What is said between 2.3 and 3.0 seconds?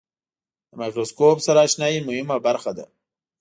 برخه ده.